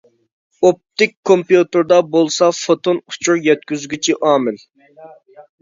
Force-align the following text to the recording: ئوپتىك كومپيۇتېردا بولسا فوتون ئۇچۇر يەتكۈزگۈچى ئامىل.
ئوپتىك 0.67 1.13
كومپيۇتېردا 1.31 1.99
بولسا 2.15 2.49
فوتون 2.63 3.03
ئۇچۇر 3.03 3.39
يەتكۈزگۈچى 3.49 4.19
ئامىل. 4.31 4.63